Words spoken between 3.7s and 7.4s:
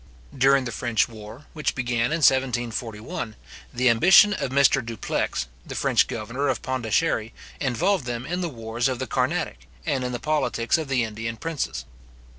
the ambition of Mr. Dupleix, the French governor of Pondicherry,